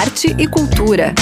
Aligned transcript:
arte 0.00 0.34
e 0.38 0.46
cultura. 0.46 1.12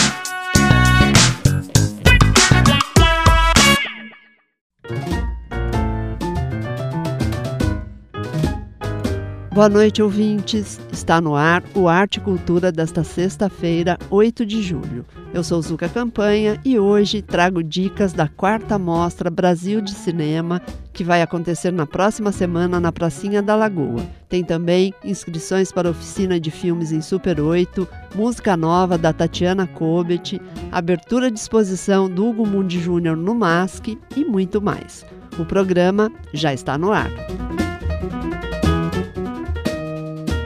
Boa 9.58 9.68
noite, 9.68 10.00
ouvintes. 10.00 10.80
Está 10.92 11.20
no 11.20 11.34
ar 11.34 11.64
o 11.74 11.88
Arte 11.88 12.18
e 12.18 12.20
Cultura 12.20 12.70
desta 12.70 13.02
sexta-feira, 13.02 13.98
8 14.08 14.46
de 14.46 14.62
julho. 14.62 15.04
Eu 15.34 15.42
sou 15.42 15.60
Zuka 15.60 15.88
Campanha 15.88 16.60
e 16.64 16.78
hoje 16.78 17.22
trago 17.22 17.60
dicas 17.60 18.12
da 18.12 18.28
quarta 18.28 18.78
mostra 18.78 19.28
Brasil 19.28 19.80
de 19.80 19.90
Cinema, 19.90 20.62
que 20.92 21.02
vai 21.02 21.22
acontecer 21.22 21.72
na 21.72 21.86
próxima 21.86 22.30
semana 22.30 22.78
na 22.78 22.92
Pracinha 22.92 23.42
da 23.42 23.56
Lagoa. 23.56 24.06
Tem 24.28 24.44
também 24.44 24.94
inscrições 25.02 25.72
para 25.72 25.90
oficina 25.90 26.38
de 26.38 26.52
filmes 26.52 26.92
em 26.92 27.00
Super 27.00 27.40
8, 27.40 27.88
música 28.14 28.56
nova 28.56 28.96
da 28.96 29.12
Tatiana 29.12 29.66
Kobet, 29.66 30.40
abertura 30.70 31.32
de 31.32 31.40
exposição 31.40 32.08
do 32.08 32.28
Hugo 32.28 32.46
Mundi 32.46 32.78
Júnior 32.78 33.16
no 33.16 33.34
MASC 33.34 33.98
e 34.16 34.24
muito 34.24 34.62
mais. 34.62 35.04
O 35.36 35.44
programa 35.44 36.12
já 36.32 36.54
está 36.54 36.78
no 36.78 36.92
ar. 36.92 37.10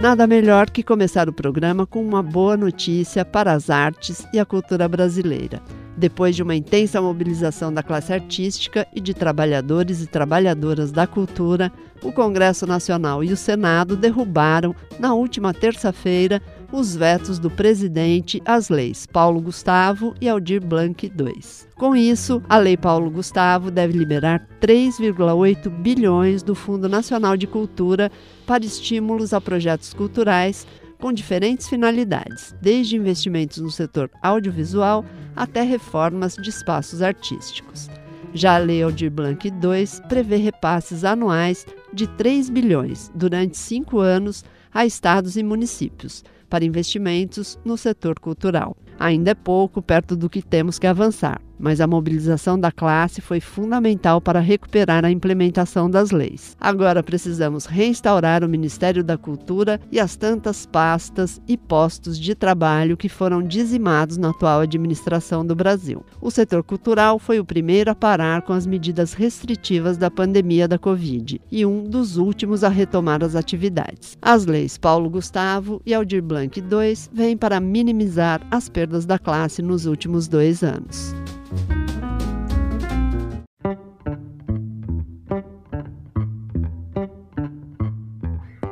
Nada 0.03 0.27
melhor 0.27 0.69
que 0.69 0.83
começar 0.83 1.29
o 1.29 1.33
programa 1.33 1.87
com 1.87 2.05
uma 2.05 2.25
boa 2.25 2.57
notícia 2.57 3.25
para 3.25 3.53
as 3.53 3.71
artes 3.71 4.27
e 4.33 4.41
a 4.41 4.45
cultura 4.45 4.89
brasileira. 4.89 5.63
Depois 5.97 6.35
de 6.35 6.43
uma 6.43 6.57
intensa 6.57 7.01
mobilização 7.01 7.73
da 7.73 7.85
classe 7.85 8.13
artística 8.13 8.85
e 8.93 9.01
de 9.01 9.15
trabalhadores 9.15 10.03
e 10.03 10.09
trabalhadoras 10.09 10.91
da 10.91 11.07
cultura, 11.07 11.71
o 12.03 12.11
Congresso 12.11 12.67
Nacional 12.67 13.23
e 13.23 13.33
o 13.33 13.37
Senado 13.37 13.97
derrubaram, 13.97 14.75
na 14.99 15.15
última 15.15 15.55
terça-feira, 15.55 16.43
os 16.73 16.97
vetos 16.97 17.39
do 17.39 17.51
presidente 17.51 18.43
às 18.45 18.71
leis 18.71 19.07
Paulo 19.07 19.41
Gustavo 19.41 20.15
e 20.21 20.29
Aldir 20.29 20.65
Blanc 20.65 21.05
II. 21.07 21.43
Com 21.77 21.95
isso, 21.95 22.43
a 22.49 22.57
Lei 22.57 22.77
Paulo 22.77 23.11
Gustavo 23.11 23.71
deve 23.71 23.97
liberar 23.97 24.49
3,8 24.61 25.69
bilhões 25.69 26.43
do 26.43 26.55
Fundo 26.55 26.89
Nacional 26.89 27.37
de 27.37 27.47
Cultura 27.47 28.11
para 28.47 28.65
estímulos 28.65 29.35
a 29.35 29.41
projetos 29.41 29.93
culturais 29.93 30.67
com 30.99 31.13
diferentes 31.13 31.69
finalidades, 31.69 32.55
desde 32.63 32.97
investimentos 32.97 33.59
no 33.59 33.71
setor 33.71 34.09
audiovisual 34.23 35.05
até 35.37 35.63
reformas 35.63 36.37
de 36.37 36.49
espaços 36.49 37.03
artísticos. 37.03 37.91
Já 38.33 38.55
a 38.55 38.59
Lei 38.59 38.83
Aldir 38.83 39.11
Blanc 39.11 39.47
II 39.47 40.09
prevê 40.09 40.37
repasses 40.37 41.05
anuais 41.05 41.67
de 41.93 42.07
3 42.07 42.51
bilhões 42.51 43.11
durante 43.15 43.57
cinco 43.57 43.99
anos 43.99 44.45
a 44.73 44.87
estados 44.87 45.37
e 45.37 45.43
municípios 45.43 46.25
para 46.49 46.65
investimentos 46.65 47.59
no 47.65 47.77
setor 47.77 48.19
cultural. 48.19 48.77
Ainda 48.99 49.31
é 49.31 49.35
pouco 49.35 49.83
perto 49.83 50.17
do 50.17 50.29
que 50.29 50.43
temos 50.43 50.79
que 50.79 50.87
avançar, 50.87 51.41
mas 51.63 51.81
a 51.81 51.87
mobilização 51.87 52.59
da 52.59 52.73
classe 52.73 53.21
foi 53.21 53.41
fundamental 53.41 54.21
para 54.21 54.41
recuperar 54.41 55.05
a 55.05 55.11
implementação 55.11 55.89
das 55.89 56.11
leis. 56.11 56.57
Agora 56.61 57.03
precisamos 57.03 57.67
reinstaurar 57.67 58.43
o 58.43 58.49
Ministério 58.49 59.05
da 59.05 59.17
Cultura 59.17 59.81
e 59.91 60.01
as 60.01 60.17
tantas 60.17 60.67
pastas 60.67 61.41
e 61.47 61.57
postos 61.57 62.19
de 62.19 62.35
trabalho 62.35 62.97
que 62.97 63.09
foram 63.09 63.41
dizimados 63.41 64.17
na 64.17 64.31
atual 64.31 64.61
administração 64.61 65.47
do 65.47 65.55
Brasil. 65.55 66.05
O 66.21 66.31
setor 66.31 66.65
cultural 66.65 67.21
foi 67.21 67.39
o 67.39 67.45
primeiro 67.45 67.93
a 67.93 67.95
parar 67.95 68.43
com 68.43 68.53
as 68.53 68.67
medidas 68.67 69.13
restritivas 69.13 69.97
da 69.97 70.11
pandemia 70.11 70.67
da 70.67 70.79
Covid 70.79 71.41
e 71.51 71.65
um 71.65 71.85
dos 71.85 72.17
últimos 72.17 72.65
a 72.65 72.69
retomar 72.69 73.23
as 73.23 73.37
atividades. 73.37 74.19
As 74.21 74.45
leis 74.47 74.77
Paulo 74.77 75.09
Gustavo 75.09 75.81
e 75.87 75.95
Aldir 75.95 76.23
Blanc 76.23 76.59
II 76.59 76.95
vêm 77.13 77.37
para 77.37 77.61
minimizar 77.61 78.41
as 78.51 78.69
perdas 78.69 79.07
da 79.07 79.19
classe 79.19 79.63
nos 79.63 79.87
últimos 79.87 80.27
dois 80.27 80.65
anos. 80.65 81.22
thank 81.55 81.71
you 81.71 81.82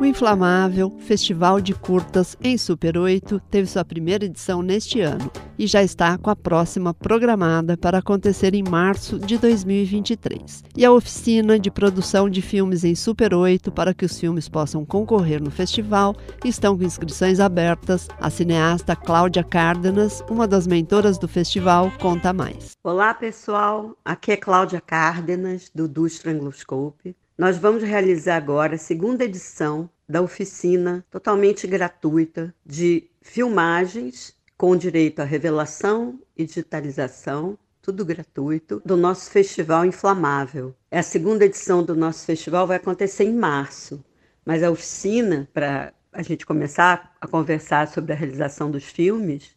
O 0.00 0.04
Inflamável, 0.06 0.96
Festival 1.00 1.60
de 1.60 1.74
Curtas 1.74 2.34
em 2.42 2.56
Super 2.56 2.96
8, 2.96 3.38
teve 3.50 3.68
sua 3.68 3.84
primeira 3.84 4.24
edição 4.24 4.62
neste 4.62 5.02
ano 5.02 5.30
e 5.58 5.66
já 5.66 5.82
está 5.82 6.16
com 6.16 6.30
a 6.30 6.34
próxima 6.34 6.94
programada 6.94 7.76
para 7.76 7.98
acontecer 7.98 8.54
em 8.54 8.62
março 8.62 9.18
de 9.18 9.36
2023. 9.36 10.64
E 10.74 10.86
a 10.86 10.90
oficina 10.90 11.58
de 11.58 11.70
produção 11.70 12.30
de 12.30 12.40
filmes 12.40 12.82
em 12.82 12.94
Super 12.94 13.34
8 13.34 13.70
para 13.70 13.92
que 13.92 14.06
os 14.06 14.18
filmes 14.18 14.48
possam 14.48 14.86
concorrer 14.86 15.42
no 15.42 15.50
festival 15.50 16.16
estão 16.46 16.78
com 16.78 16.84
inscrições 16.84 17.38
abertas. 17.38 18.08
A 18.18 18.30
cineasta 18.30 18.96
Cláudia 18.96 19.44
Cárdenas, 19.44 20.24
uma 20.30 20.48
das 20.48 20.66
mentoras 20.66 21.18
do 21.18 21.28
festival, 21.28 21.92
conta 22.00 22.32
mais. 22.32 22.70
Olá, 22.82 23.12
pessoal. 23.12 23.94
Aqui 24.02 24.32
é 24.32 24.36
Cláudia 24.38 24.80
Cárdenas, 24.80 25.70
do 25.74 25.86
Do 25.86 26.06
Strangloscope. 26.06 27.14
Nós 27.40 27.56
vamos 27.56 27.82
realizar 27.82 28.36
agora 28.36 28.74
a 28.74 28.78
segunda 28.78 29.24
edição 29.24 29.88
da 30.06 30.20
oficina 30.20 31.02
totalmente 31.10 31.66
gratuita 31.66 32.54
de 32.66 33.08
filmagens 33.22 34.36
com 34.58 34.76
direito 34.76 35.20
à 35.20 35.24
revelação 35.24 36.20
e 36.36 36.44
digitalização, 36.44 37.56
tudo 37.80 38.04
gratuito, 38.04 38.82
do 38.84 38.94
nosso 38.94 39.30
Festival 39.30 39.86
Inflamável. 39.86 40.74
A 40.90 41.02
segunda 41.02 41.46
edição 41.46 41.82
do 41.82 41.96
nosso 41.96 42.26
festival 42.26 42.66
vai 42.66 42.76
acontecer 42.76 43.24
em 43.24 43.32
março, 43.32 44.04
mas 44.44 44.62
a 44.62 44.70
oficina, 44.70 45.48
para 45.54 45.94
a 46.12 46.20
gente 46.20 46.44
começar 46.44 47.16
a 47.18 47.26
conversar 47.26 47.88
sobre 47.88 48.12
a 48.12 48.16
realização 48.16 48.70
dos 48.70 48.84
filmes, 48.84 49.56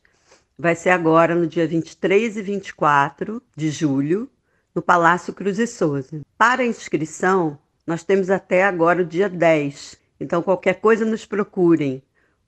vai 0.57 0.73
ser 0.73 0.91
agora 0.91 1.35
no 1.35 1.47
dia 1.47 1.67
23 1.67 2.37
e 2.37 2.41
24 2.41 3.43
de 3.57 3.69
julho, 3.69 4.29
no 4.73 4.81
Palácio 4.81 5.33
Cruz 5.33 5.59
e 5.59 5.67
Souza. 5.67 6.21
Para 6.37 6.63
a 6.63 6.65
inscrição, 6.65 7.59
nós 7.85 8.03
temos 8.03 8.29
até 8.29 8.63
agora 8.63 9.01
o 9.01 9.05
dia 9.05 9.29
10. 9.29 9.97
Então, 10.19 10.41
qualquer 10.41 10.75
coisa 10.75 11.05
nos 11.05 11.25
procurem, 11.25 12.01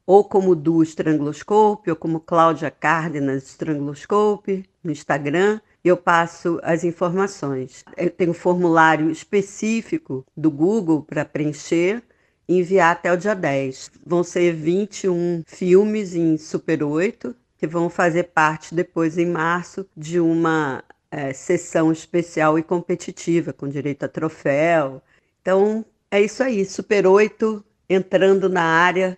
ou 0.05 0.23
como 0.23 0.55
Du 0.55 0.83
Strangloscope, 0.83 1.89
ou 1.89 1.95
como 1.95 2.19
Cláudia 2.19 2.71
Cárdenas 2.71 3.43
Strangloscope, 3.47 4.63
no 4.83 4.91
Instagram, 4.91 5.59
eu 5.83 5.97
passo 5.97 6.59
as 6.63 6.83
informações. 6.83 7.83
Eu 7.97 8.09
tenho 8.09 8.31
um 8.31 8.35
formulário 8.35 9.09
específico 9.09 10.25
do 10.35 10.49
Google 10.49 11.03
para 11.03 11.25
preencher 11.25 12.01
e 12.47 12.59
enviar 12.59 12.91
até 12.91 13.11
o 13.11 13.17
dia 13.17 13.35
10. 13.35 13.91
Vão 14.05 14.23
ser 14.23 14.53
21 14.53 15.43
filmes 15.45 16.15
em 16.15 16.37
Super 16.37 16.83
8, 16.83 17.35
que 17.57 17.67
vão 17.67 17.89
fazer 17.89 18.25
parte 18.25 18.73
depois, 18.73 19.17
em 19.17 19.25
março, 19.25 19.85
de 19.95 20.19
uma 20.19 20.83
é, 21.09 21.33
sessão 21.33 21.91
especial 21.91 22.59
e 22.59 22.63
competitiva, 22.63 23.53
com 23.53 23.67
direito 23.67 24.03
a 24.03 24.07
troféu, 24.07 25.01
então, 25.45 25.85
é 26.09 26.19
isso 26.19 26.41
aí, 26.41 26.65
Super 26.65 27.05
8 27.05 27.63
entrando 27.87 28.49
na 28.49 28.63
área 28.63 29.15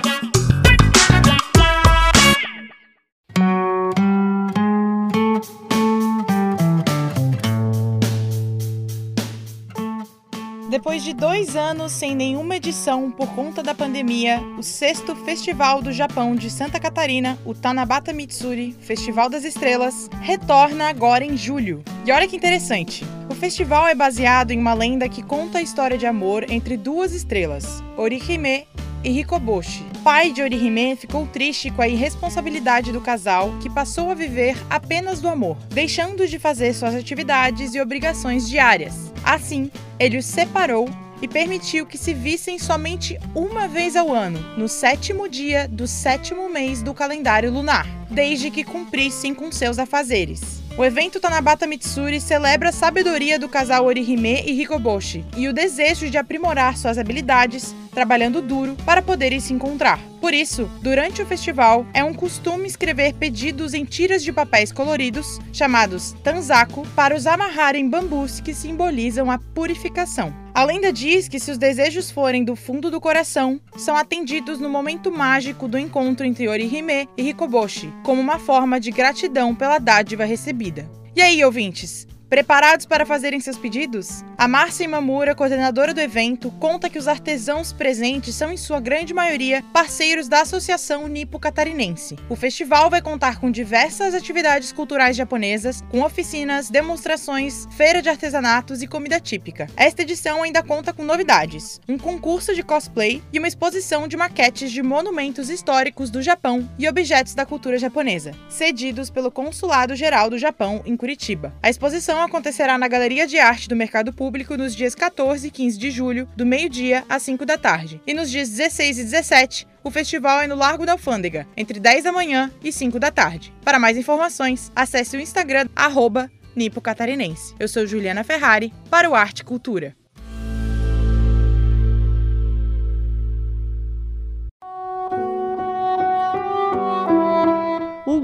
Depois 10.77 11.03
de 11.03 11.11
dois 11.11 11.55
anos 11.55 11.91
sem 11.91 12.13
nenhuma 12.13 12.57
edição 12.57 13.09
por 13.09 13.27
conta 13.33 13.63
da 13.63 13.73
pandemia, 13.73 14.39
o 14.59 14.61
sexto 14.61 15.15
Festival 15.15 15.81
do 15.81 15.91
Japão 15.91 16.35
de 16.35 16.51
Santa 16.51 16.79
Catarina, 16.79 17.35
o 17.43 17.55
Tanabata 17.55 18.13
Mitsuri 18.13 18.75
Festival 18.79 19.27
das 19.27 19.43
Estrelas, 19.43 20.07
retorna 20.21 20.87
agora 20.87 21.25
em 21.25 21.35
julho. 21.35 21.83
E 22.05 22.11
olha 22.11 22.27
que 22.27 22.35
interessante! 22.35 23.03
O 23.27 23.33
festival 23.33 23.87
é 23.87 23.95
baseado 23.95 24.51
em 24.51 24.59
uma 24.59 24.75
lenda 24.75 25.09
que 25.09 25.23
conta 25.23 25.57
a 25.57 25.63
história 25.63 25.97
de 25.97 26.05
amor 26.05 26.45
entre 26.47 26.77
duas 26.77 27.11
estrelas, 27.11 27.83
Orihime 27.97 28.67
e 29.07 29.21
Hikoboshi. 29.21 29.85
pai 30.03 30.33
de 30.33 30.41
Orihime 30.41 30.97
ficou 30.97 31.25
triste 31.25 31.71
com 31.71 31.81
a 31.81 31.87
irresponsabilidade 31.87 32.91
do 32.91 32.99
casal, 32.99 33.57
que 33.61 33.69
passou 33.69 34.11
a 34.11 34.13
viver 34.13 34.57
apenas 34.69 35.21
do 35.21 35.29
amor, 35.29 35.57
deixando 35.69 36.27
de 36.27 36.37
fazer 36.37 36.73
suas 36.73 36.93
atividades 36.93 37.73
e 37.73 37.79
obrigações 37.79 38.49
diárias. 38.49 39.13
Assim, 39.23 39.71
ele 39.97 40.17
os 40.17 40.25
separou 40.25 40.89
e 41.21 41.27
permitiu 41.27 41.85
que 41.85 41.97
se 41.97 42.13
vissem 42.13 42.59
somente 42.59 43.17
uma 43.33 43.65
vez 43.65 43.95
ao 43.95 44.13
ano, 44.13 44.39
no 44.57 44.67
sétimo 44.67 45.29
dia 45.29 45.69
do 45.69 45.87
sétimo 45.87 46.49
mês 46.49 46.81
do 46.81 46.93
calendário 46.93 47.51
lunar, 47.51 47.87
desde 48.09 48.51
que 48.51 48.65
cumprissem 48.65 49.33
com 49.33 49.51
seus 49.53 49.79
afazeres. 49.79 50.61
O 50.77 50.85
evento 50.85 51.19
Tanabata 51.19 51.65
Mitsuri 51.65 52.21
celebra 52.21 52.69
a 52.69 52.71
sabedoria 52.71 53.39
do 53.39 53.49
casal 53.49 53.85
Orihime 53.85 54.43
e 54.45 54.51
Hikoboshi 54.51 55.25
e 55.35 55.47
o 55.47 55.53
desejo 55.53 56.07
de 56.07 56.19
aprimorar 56.19 56.77
suas 56.77 56.99
habilidades, 56.99 57.73
trabalhando 57.91 58.43
duro 58.43 58.77
para 58.85 59.01
poderem 59.01 59.39
se 59.39 59.51
encontrar. 59.51 59.99
Por 60.27 60.33
isso, 60.33 60.69
durante 60.81 61.21
o 61.21 61.25
festival, 61.25 61.85
é 61.93 62.03
um 62.03 62.13
costume 62.13 62.67
escrever 62.67 63.13
pedidos 63.13 63.73
em 63.73 63.85
tiras 63.85 64.21
de 64.21 64.33
papéis 64.33 64.73
coloridos, 64.73 65.39
chamados 65.53 66.17
tanzaku, 66.21 66.85
para 66.97 67.15
os 67.15 67.25
amarrar 67.25 67.77
em 67.77 67.87
bambus 67.87 68.41
que 68.41 68.53
simbolizam 68.53 69.31
a 69.31 69.39
purificação. 69.39 70.35
A 70.53 70.65
lenda 70.65 70.91
diz 70.91 71.29
que 71.29 71.39
se 71.39 71.49
os 71.49 71.57
desejos 71.57 72.11
forem 72.11 72.43
do 72.43 72.57
fundo 72.57 72.91
do 72.91 72.99
coração, 72.99 73.61
são 73.77 73.95
atendidos 73.95 74.59
no 74.59 74.67
momento 74.67 75.09
mágico 75.09 75.65
do 75.65 75.77
encontro 75.77 76.25
entre 76.25 76.49
Orihime 76.49 77.07
e 77.15 77.29
Hikoboshi, 77.29 77.89
como 78.03 78.19
uma 78.19 78.37
forma 78.37 78.81
de 78.81 78.91
gratidão 78.91 79.55
pela 79.55 79.79
dádiva 79.79 80.25
recebida. 80.25 80.91
E 81.15 81.21
aí, 81.21 81.41
ouvintes? 81.41 82.05
Preparados 82.29 82.85
para 82.85 83.05
fazerem 83.05 83.39
seus 83.39 83.57
pedidos? 83.57 84.21
A 84.37 84.49
Márcia 84.49 84.83
Imamura, 84.83 85.33
coordenadora 85.33 85.93
do 85.93 86.01
evento, 86.01 86.51
conta 86.59 86.89
que 86.89 86.99
os 86.99 87.07
artesãos 87.07 87.71
presentes 87.71 88.35
são, 88.35 88.51
em 88.51 88.57
sua 88.57 88.81
grande 88.81 89.13
maioria, 89.13 89.63
parceiros 89.71 90.27
da 90.27 90.41
Associação 90.41 91.07
Nipo 91.07 91.39
Catarinense. 91.39 92.17
O 92.29 92.35
festival 92.35 92.89
vai 92.89 93.01
contar 93.01 93.39
com 93.39 93.49
diversas 93.49 94.13
atividades 94.13 94.73
culturais 94.73 95.15
japonesas, 95.15 95.81
com 95.89 96.01
oficinas, 96.01 96.69
demonstrações, 96.69 97.65
feira 97.71 98.01
de 98.01 98.09
artesanatos 98.09 98.81
e 98.81 98.87
comida 98.87 99.21
típica. 99.21 99.67
Esta 99.77 100.01
edição 100.01 100.43
ainda 100.43 100.61
conta 100.61 100.91
com 100.91 101.05
novidades: 101.05 101.79
um 101.87 101.97
concurso 101.97 102.53
de 102.53 102.61
cosplay 102.61 103.23
e 103.31 103.39
uma 103.39 103.47
exposição 103.47 104.05
de 104.05 104.17
maquetes 104.17 104.69
de 104.69 104.83
monumentos 104.83 105.49
históricos 105.49 106.09
do 106.09 106.21
Japão 106.21 106.69
e 106.77 106.89
objetos 106.89 107.33
da 107.33 107.45
cultura 107.45 107.77
japonesa, 107.77 108.33
cedidos 108.49 109.09
pelo 109.09 109.31
Consulado 109.31 109.95
Geral 109.95 110.29
do 110.29 110.37
Japão 110.37 110.81
em 110.85 110.97
Curitiba. 110.97 111.53
A 111.63 111.69
exposição 111.69 112.16
acontecerá 112.21 112.77
na 112.77 112.87
Galeria 112.87 113.27
de 113.27 113.39
Arte 113.39 113.67
do 113.67 113.75
Mercado 113.75 114.13
Público 114.13 114.55
nos 114.55 114.75
dias 114.75 114.93
14 114.93 115.47
e 115.47 115.51
15 115.51 115.77
de 115.77 115.91
julho, 115.91 116.29
do 116.35 116.45
meio-dia 116.45 117.03
às 117.09 117.23
5 117.23 117.45
da 117.45 117.57
tarde. 117.57 118.01
E 118.05 118.13
nos 118.13 118.29
dias 118.29 118.49
16 118.49 118.99
e 118.99 119.03
17, 119.03 119.67
o 119.83 119.91
festival 119.91 120.41
é 120.41 120.47
no 120.47 120.55
Largo 120.55 120.85
da 120.85 120.93
Alfândega, 120.93 121.47
entre 121.57 121.79
10 121.79 122.03
da 122.03 122.11
manhã 122.11 122.51
e 122.63 122.71
5 122.71 122.99
da 122.99 123.11
tarde. 123.11 123.53
Para 123.63 123.79
mais 123.79 123.97
informações, 123.97 124.71
acesse 124.75 125.17
o 125.17 125.19
Instagram, 125.19 125.67
arroba 125.75 126.31
Nipo 126.55 126.79
Catarinense. 126.79 127.55
Eu 127.59 127.67
sou 127.67 127.85
Juliana 127.85 128.23
Ferrari, 128.23 128.71
para 128.89 129.09
o 129.09 129.15
Arte 129.15 129.43
Cultura. 129.43 129.96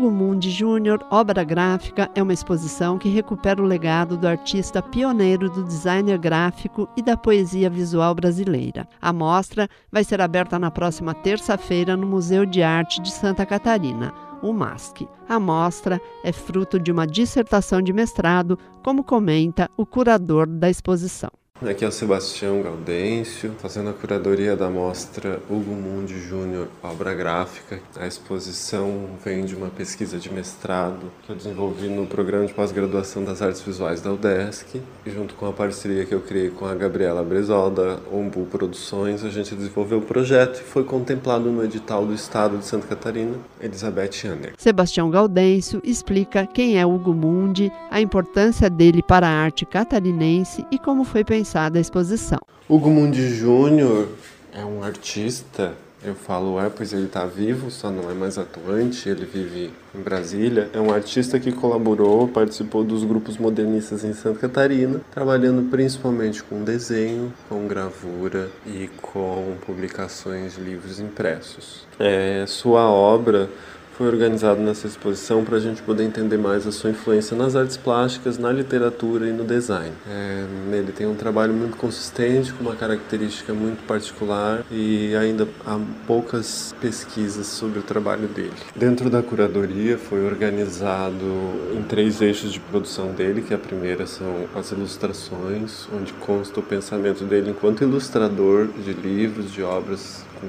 Hugo 0.03 0.11
Mundi 0.11 0.51
Júnior, 0.51 0.99
Obra 1.09 1.45
Gráfica, 1.45 2.11
é 2.13 2.21
uma 2.21 2.33
exposição 2.33 2.97
que 2.97 3.07
recupera 3.07 3.61
o 3.61 3.65
legado 3.65 4.17
do 4.17 4.27
artista 4.27 4.81
pioneiro 4.81 5.49
do 5.49 5.63
designer 5.63 6.17
gráfico 6.17 6.89
e 6.97 7.01
da 7.01 7.15
poesia 7.15 7.69
visual 7.69 8.13
brasileira. 8.13 8.85
A 9.01 9.13
mostra 9.13 9.69
vai 9.89 10.03
ser 10.03 10.19
aberta 10.19 10.59
na 10.59 10.69
próxima 10.69 11.13
terça-feira 11.13 11.95
no 11.95 12.05
Museu 12.05 12.45
de 12.45 12.61
Arte 12.61 13.01
de 13.01 13.11
Santa 13.11 13.45
Catarina, 13.45 14.13
o 14.41 14.51
MASC. 14.51 15.07
A 15.29 15.39
mostra 15.39 16.01
é 16.21 16.33
fruto 16.33 16.77
de 16.77 16.91
uma 16.91 17.07
dissertação 17.07 17.81
de 17.81 17.93
mestrado, 17.93 18.59
como 18.83 19.05
comenta 19.05 19.71
o 19.77 19.85
curador 19.85 20.47
da 20.47 20.69
exposição. 20.69 21.31
Aqui 21.69 21.85
é 21.85 21.87
o 21.87 21.91
Sebastião 21.91 22.61
Gaudêncio, 22.61 23.53
fazendo 23.59 23.89
a 23.89 23.93
curadoria 23.93 24.53
da 24.53 24.69
mostra 24.69 25.39
Hugo 25.49 25.71
Mundi 25.71 26.19
Júnior 26.19 26.67
Obra 26.81 27.13
Gráfica. 27.13 27.79
A 27.95 28.05
exposição 28.05 29.11
vem 29.23 29.45
de 29.45 29.55
uma 29.55 29.69
pesquisa 29.69 30.17
de 30.17 30.33
mestrado 30.33 31.11
que 31.21 31.31
eu 31.31 31.35
desenvolvi 31.35 31.87
no 31.87 32.05
programa 32.05 32.45
de 32.45 32.53
pós-graduação 32.53 33.23
das 33.23 33.41
artes 33.41 33.61
visuais 33.61 34.01
da 34.01 34.11
UDESC, 34.11 34.81
e 35.05 35.09
junto 35.11 35.35
com 35.35 35.45
a 35.45 35.53
parceria 35.53 36.05
que 36.05 36.13
eu 36.13 36.19
criei 36.19 36.49
com 36.49 36.65
a 36.65 36.75
Gabriela 36.75 37.23
Brezol, 37.23 37.69
da 37.71 37.97
Ombu 38.11 38.45
Produções, 38.47 39.23
a 39.23 39.29
gente 39.29 39.55
desenvolveu 39.55 39.99
o 39.99 40.01
projeto 40.01 40.59
e 40.59 40.63
foi 40.63 40.83
contemplado 40.83 41.49
no 41.49 41.63
edital 41.63 42.05
do 42.05 42.13
Estado 42.13 42.57
de 42.57 42.65
Santa 42.65 42.87
Catarina, 42.87 43.37
Elizabeth 43.61 44.25
Ander. 44.25 44.53
Sebastião 44.57 45.09
Gaudêncio 45.09 45.79
explica 45.83 46.45
quem 46.45 46.77
é 46.77 46.85
Hugo 46.85 47.13
Mundi, 47.13 47.71
a 47.89 48.01
importância 48.01 48.69
dele 48.69 49.01
para 49.01 49.27
a 49.27 49.31
arte 49.31 49.65
catarinense 49.65 50.65
e 50.69 50.77
como 50.77 51.05
foi 51.05 51.23
pensado 51.23 51.42
da 51.69 51.79
exposição. 51.79 52.39
Hugo 52.67 52.89
Mundi 52.89 53.29
Júnior 53.35 54.07
é 54.53 54.63
um 54.63 54.83
artista, 54.83 55.73
eu 56.03 56.15
falo 56.15 56.59
é, 56.59 56.69
pois 56.69 56.91
ele 56.91 57.05
está 57.05 57.25
vivo, 57.25 57.71
só 57.71 57.89
não 57.89 58.09
é 58.11 58.13
mais 58.13 58.37
atuante, 58.37 59.07
ele 59.07 59.25
vive 59.25 59.71
em 59.95 60.01
Brasília. 60.01 60.69
É 60.73 60.79
um 60.79 60.93
artista 60.93 61.39
que 61.39 61.51
colaborou, 61.51 62.27
participou 62.27 62.83
dos 62.83 63.03
grupos 63.03 63.37
modernistas 63.37 64.03
em 64.03 64.13
Santa 64.13 64.39
Catarina, 64.39 65.01
trabalhando 65.11 65.69
principalmente 65.69 66.43
com 66.43 66.63
desenho, 66.63 67.33
com 67.47 67.67
gravura 67.67 68.49
e 68.65 68.89
com 69.01 69.55
publicações 69.65 70.55
de 70.55 70.61
livros 70.61 70.99
impressos. 70.99 71.87
É, 71.99 72.43
sua 72.47 72.89
obra 72.89 73.49
foi 73.97 74.07
organizado 74.07 74.59
nessa 74.59 74.87
exposição 74.87 75.43
para 75.43 75.57
a 75.57 75.59
gente 75.59 75.81
poder 75.81 76.03
entender 76.03 76.37
mais 76.37 76.65
a 76.65 76.71
sua 76.71 76.89
influência 76.89 77.37
nas 77.37 77.55
artes 77.55 77.77
plásticas, 77.77 78.37
na 78.37 78.51
literatura 78.51 79.27
e 79.27 79.31
no 79.31 79.43
design. 79.43 79.93
É, 80.07 80.45
ele 80.71 80.91
tem 80.91 81.05
um 81.05 81.15
trabalho 81.15 81.53
muito 81.53 81.77
consistente, 81.77 82.51
com 82.53 82.63
uma 82.63 82.75
característica 82.75 83.53
muito 83.53 83.85
particular 83.85 84.63
e 84.71 85.15
ainda 85.15 85.47
há 85.65 85.79
poucas 86.07 86.73
pesquisas 86.81 87.47
sobre 87.47 87.79
o 87.79 87.83
trabalho 87.83 88.27
dele. 88.27 88.53
Dentro 88.75 89.09
da 89.09 89.21
curadoria 89.21 89.97
foi 89.97 90.25
organizado 90.25 91.25
em 91.73 91.83
três 91.83 92.21
eixos 92.21 92.51
de 92.51 92.59
produção 92.59 93.11
dele, 93.11 93.41
que 93.41 93.53
a 93.53 93.57
primeira 93.57 94.07
são 94.07 94.45
as 94.55 94.71
ilustrações, 94.71 95.87
onde 95.93 96.13
consta 96.13 96.59
o 96.59 96.63
pensamento 96.63 97.23
dele 97.23 97.51
enquanto 97.51 97.83
ilustrador 97.83 98.67
de 98.67 98.93
livros, 98.93 99.51
de 99.51 99.61
obras 99.61 100.25
com 100.39 100.47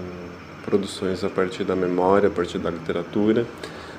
produções 0.65 1.23
a 1.23 1.31
partir 1.31 1.65
da 1.65 1.77
memória, 1.77 2.29
a 2.29 2.33
partir 2.33 2.59
da 2.59 2.71
literatura. 2.71 3.47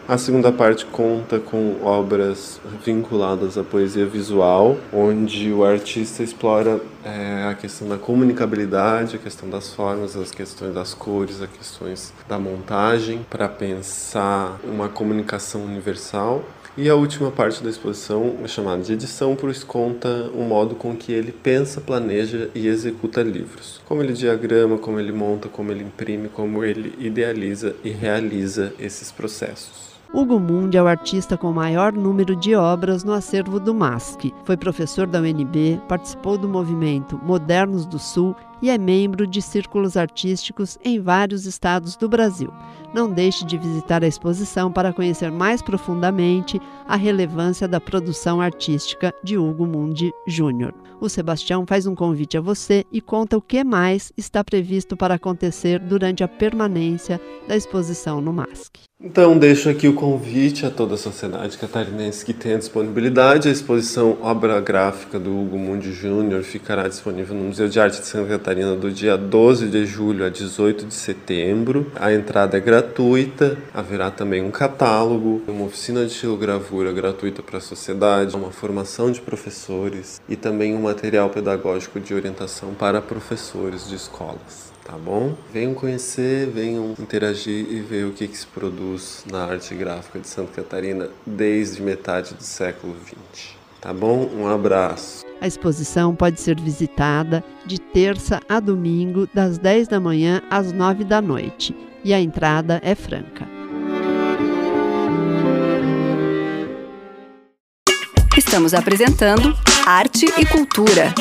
A 0.07 0.19
segunda 0.19 0.51
parte 0.51 0.85
conta 0.85 1.39
com 1.39 1.83
obras 1.83 2.61
vinculadas 2.85 3.57
à 3.57 3.63
poesia 3.63 4.05
visual, 4.05 4.77
onde 4.93 5.51
o 5.51 5.65
artista 5.65 6.21
explora 6.21 6.79
é, 7.03 7.47
a 7.49 7.55
questão 7.55 7.87
da 7.89 7.97
comunicabilidade, 7.97 9.15
a 9.15 9.19
questão 9.19 9.49
das 9.49 9.73
formas, 9.73 10.15
as 10.15 10.29
questões 10.29 10.75
das 10.75 10.93
cores, 10.93 11.41
as 11.41 11.49
questões 11.49 12.13
da 12.29 12.37
montagem, 12.37 13.25
para 13.31 13.49
pensar 13.49 14.59
uma 14.63 14.87
comunicação 14.89 15.63
universal. 15.65 16.43
E 16.77 16.89
a 16.89 16.95
última 16.95 17.31
parte 17.31 17.63
da 17.63 17.69
exposição 17.69 18.35
é 18.43 18.49
chamada 18.49 18.81
de 18.81 18.91
edição, 18.91 19.33
pois 19.33 19.63
conta 19.63 20.29
o 20.33 20.43
modo 20.43 20.75
com 20.75 20.93
que 20.93 21.13
ele 21.13 21.31
pensa, 21.31 21.79
planeja 21.79 22.49
e 22.53 22.67
executa 22.67 23.23
livros. 23.23 23.79
Como 23.87 24.03
ele 24.03 24.11
diagrama, 24.11 24.77
como 24.77 24.99
ele 24.99 25.13
monta, 25.13 25.47
como 25.47 25.71
ele 25.71 25.85
imprime, 25.85 26.27
como 26.27 26.65
ele 26.65 26.93
idealiza 26.99 27.73
e 27.81 27.91
realiza 27.91 28.73
esses 28.77 29.09
processos. 29.09 29.95
Hugo 30.13 30.39
Mundi 30.39 30.77
é 30.77 30.81
o 30.81 30.87
artista 30.87 31.37
com 31.37 31.51
maior 31.51 31.91
número 31.91 32.35
de 32.35 32.55
obras 32.55 33.03
no 33.03 33.11
acervo 33.11 33.59
do 33.59 33.73
MASC. 33.73 34.33
Foi 34.43 34.55
professor 34.55 35.07
da 35.07 35.19
UNB, 35.19 35.81
participou 35.89 36.37
do 36.37 36.47
movimento 36.47 37.19
Modernos 37.23 37.85
do 37.85 37.99
Sul 37.99 38.35
e 38.61 38.69
é 38.69 38.77
membro 38.77 39.27
de 39.27 39.41
círculos 39.41 39.97
artísticos 39.97 40.77
em 40.83 40.99
vários 40.99 41.45
estados 41.45 41.95
do 41.95 42.07
Brasil. 42.07 42.51
Não 42.93 43.11
deixe 43.11 43.45
de 43.45 43.57
visitar 43.57 44.03
a 44.03 44.07
exposição 44.07 44.71
para 44.71 44.93
conhecer 44.93 45.31
mais 45.31 45.61
profundamente 45.61 46.61
a 46.87 46.95
relevância 46.95 47.67
da 47.67 47.81
produção 47.81 48.39
artística 48.39 49.13
de 49.23 49.37
Hugo 49.37 49.65
Mundi 49.65 50.13
Júnior. 50.27 50.73
O 51.01 51.09
Sebastião 51.09 51.65
faz 51.67 51.85
um 51.85 51.93
convite 51.93 52.37
a 52.37 52.41
você 52.41 52.85
e 52.91 53.01
conta 53.01 53.37
o 53.37 53.41
que 53.41 53.63
mais 53.63 54.13
está 54.15 54.43
previsto 54.43 54.95
para 54.95 55.15
acontecer 55.15 55.79
durante 55.79 56.23
a 56.23 56.27
permanência 56.27 57.19
da 57.47 57.55
exposição 57.55 58.21
no 58.21 58.31
MASC. 58.31 58.79
Então, 59.07 59.37
deixo 59.37 59.69
aqui 59.69 59.87
o 59.87 59.93
convite 59.93 60.65
a 60.65 60.71
toda 60.71 60.95
a 60.95 60.97
sociedade 60.97 61.59
catarinense 61.59 62.25
que 62.25 62.33
tenha 62.33 62.57
disponibilidade. 62.57 63.47
A 63.47 63.51
exposição 63.51 64.17
Obra 64.19 64.59
Gráfica 64.59 65.19
do 65.19 65.29
Hugo 65.29 65.59
Mundi 65.59 65.91
Júnior 65.91 66.41
ficará 66.41 66.87
disponível 66.87 67.35
no 67.35 67.43
Museu 67.43 67.69
de 67.69 67.79
Arte 67.79 68.01
de 68.01 68.07
Santa 68.07 68.29
Catarina 68.29 68.75
do 68.75 68.91
dia 68.91 69.15
12 69.15 69.67
de 69.67 69.85
julho 69.85 70.25
a 70.25 70.29
18 70.29 70.87
de 70.87 70.93
setembro. 70.95 71.91
A 71.95 72.11
entrada 72.11 72.57
é 72.57 72.59
gratuita, 72.59 73.59
haverá 73.71 74.09
também 74.09 74.41
um 74.41 74.49
catálogo, 74.49 75.43
uma 75.47 75.65
oficina 75.65 76.03
de 76.03 76.11
estilogravura 76.11 76.91
gratuita 76.91 77.43
para 77.43 77.59
a 77.59 77.61
sociedade, 77.61 78.35
uma 78.35 78.49
formação 78.49 79.11
de 79.11 79.21
professores 79.21 80.19
e 80.27 80.35
também 80.35 80.73
um 80.73 80.81
material 80.81 81.29
pedagógico 81.29 81.99
de 81.99 82.11
orientação 82.11 82.73
para 82.73 82.99
professores 83.03 83.87
de 83.87 83.93
escolas 83.93 84.74
tá 84.85 84.93
bom? 84.97 85.35
Venham 85.51 85.73
conhecer, 85.73 86.47
venham 86.47 86.95
interagir 86.99 87.65
e 87.69 87.81
ver 87.81 88.05
o 88.05 88.13
que, 88.13 88.27
que 88.27 88.37
se 88.37 88.45
produz 88.45 89.25
na 89.29 89.43
arte 89.43 89.73
gráfica 89.73 90.19
de 90.19 90.27
Santa 90.27 90.61
Catarina 90.61 91.09
desde 91.25 91.81
metade 91.81 92.35
do 92.35 92.43
século 92.43 92.95
XX. 93.03 93.55
Tá 93.81 93.91
bom? 93.91 94.29
Um 94.33 94.47
abraço. 94.47 95.25
A 95.41 95.47
exposição 95.47 96.15
pode 96.15 96.39
ser 96.39 96.59
visitada 96.59 97.43
de 97.65 97.79
terça 97.79 98.39
a 98.47 98.59
domingo, 98.59 99.27
das 99.33 99.57
10 99.57 99.87
da 99.87 99.99
manhã 99.99 100.41
às 100.49 100.71
9 100.71 101.03
da 101.03 101.21
noite, 101.21 101.75
e 102.03 102.13
a 102.13 102.21
entrada 102.21 102.79
é 102.83 102.95
franca. 102.95 103.47
Estamos 108.37 108.73
apresentando 108.73 109.53
Arte 109.85 110.25
e 110.37 110.45
Cultura. 110.45 111.13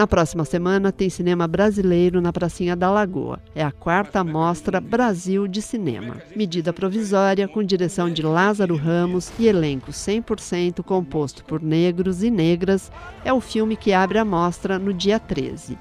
Na 0.00 0.06
próxima 0.06 0.46
semana 0.46 0.90
tem 0.90 1.10
cinema 1.10 1.46
brasileiro 1.46 2.22
na 2.22 2.32
Pracinha 2.32 2.74
da 2.74 2.90
Lagoa. 2.90 3.38
É 3.54 3.62
a 3.62 3.70
quarta 3.70 4.24
mostra 4.24 4.80
Brasil 4.80 5.46
de 5.46 5.60
Cinema. 5.60 6.16
Medida 6.34 6.72
provisória 6.72 7.46
com 7.46 7.62
direção 7.62 8.10
de 8.10 8.22
Lázaro 8.22 8.76
Ramos 8.76 9.30
e 9.38 9.46
elenco 9.46 9.90
100% 9.90 10.82
composto 10.82 11.44
por 11.44 11.62
negros 11.62 12.22
e 12.22 12.30
negras, 12.30 12.90
é 13.22 13.30
o 13.30 13.42
filme 13.42 13.76
que 13.76 13.92
abre 13.92 14.18
a 14.18 14.24
mostra 14.24 14.78
no 14.78 14.94
dia 14.94 15.20
13. 15.20 15.78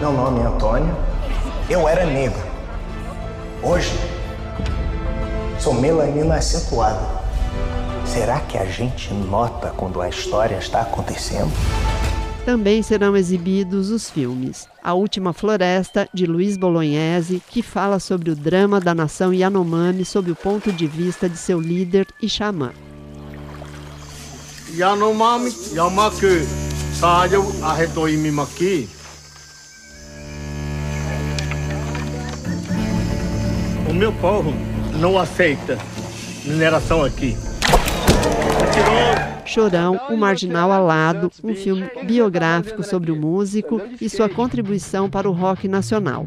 Meu 0.00 0.12
nome 0.14 0.40
é 0.40 0.46
Antônio. 0.46 0.96
Eu 1.68 1.86
era 1.86 2.06
negro. 2.06 2.40
Hoje, 3.62 3.92
sou 5.60 5.74
melanina 5.74 6.36
acentuada. 6.36 7.21
Será 8.06 8.40
que 8.40 8.58
a 8.58 8.66
gente 8.66 9.12
nota 9.14 9.70
quando 9.70 10.00
a 10.00 10.08
história 10.08 10.56
está 10.56 10.82
acontecendo? 10.82 11.50
Também 12.44 12.82
serão 12.82 13.16
exibidos 13.16 13.90
os 13.90 14.10
filmes 14.10 14.68
A 14.82 14.94
Última 14.94 15.32
Floresta, 15.32 16.08
de 16.12 16.26
Luiz 16.26 16.56
Bolognese, 16.56 17.40
que 17.48 17.62
fala 17.62 18.00
sobre 18.00 18.30
o 18.30 18.34
drama 18.36 18.80
da 18.80 18.94
nação 18.94 19.32
Yanomami 19.32 20.04
sob 20.04 20.30
o 20.30 20.36
ponto 20.36 20.72
de 20.72 20.86
vista 20.86 21.28
de 21.28 21.38
seu 21.38 21.60
líder 21.60 22.06
e 22.20 22.28
xamã. 22.28 22.72
Yanomami 24.74 25.52
Yamaku 25.72 26.46
Sayo 26.98 27.44
Arretoimimaki 27.62 28.88
O 33.88 33.92
meu 33.94 34.12
povo 34.14 34.52
não 34.98 35.18
aceita 35.18 35.78
mineração 36.44 37.04
aqui. 37.04 37.36
Chorão, 39.44 40.00
O 40.08 40.16
Marginal 40.16 40.72
Alado, 40.72 41.30
um 41.44 41.54
filme 41.54 41.90
biográfico 42.04 42.82
sobre 42.82 43.12
o 43.12 43.16
músico 43.16 43.80
e 44.00 44.08
sua 44.08 44.28
contribuição 44.28 45.10
para 45.10 45.28
o 45.28 45.32
rock 45.32 45.68
nacional. 45.68 46.24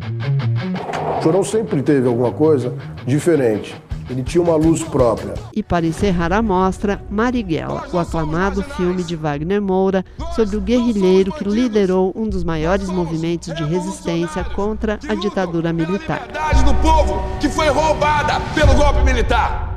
Chorão 1.23 1.43
sempre 1.43 1.81
teve 1.81 2.07
alguma 2.07 2.31
coisa 2.31 2.73
diferente. 3.05 3.75
Ele 4.09 4.21
tinha 4.21 4.43
uma 4.43 4.55
luz 4.55 4.83
própria. 4.83 5.33
E 5.55 5.63
para 5.63 5.85
encerrar 5.85 6.31
a 6.31 6.41
mostra, 6.41 7.01
Marighella, 7.09 7.87
o 7.91 7.97
aclamado 7.97 8.61
filme 8.61 9.03
de 9.03 9.15
Wagner 9.15 9.61
Moura 9.61 10.05
sobre 10.35 10.55
o 10.55 10.61
guerrilheiro 10.61 11.31
que 11.31 11.43
liderou 11.43 12.13
um 12.15 12.29
dos 12.29 12.43
maiores 12.43 12.89
movimentos 12.89 13.53
de 13.55 13.63
resistência 13.63 14.43
contra 14.43 14.99
a 15.09 15.15
ditadura 15.15 15.73
militar. 15.73 16.27
A 16.35 16.61
do 16.61 16.73
povo 16.75 17.23
que 17.39 17.49
foi 17.49 17.69
roubada 17.69 18.39
pelo 18.53 18.75
golpe 18.75 19.03
militar. 19.03 19.74